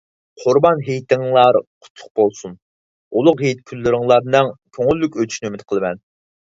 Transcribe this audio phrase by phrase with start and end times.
[0.43, 2.57] قۇربان ھېيتىڭلار قۇتلۇق بولسۇن!
[3.19, 6.07] ئۇلۇغ ھېيت كۈنلىرىڭلارنىڭ كۆڭۈللۈك ئۆتۈشىنى ئۈمىد قىلىمەن.